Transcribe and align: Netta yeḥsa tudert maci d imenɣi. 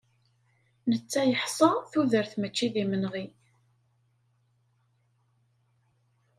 Netta 0.89 1.21
yeḥsa 1.29 1.69
tudert 1.91 2.33
maci 2.39 2.67
d 2.73 2.75
imenɣi. 2.83 3.25